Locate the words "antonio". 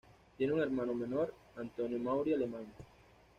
1.57-1.99